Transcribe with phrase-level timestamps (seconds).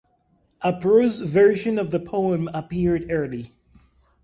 [0.63, 3.51] A prose version of the poem appeared early.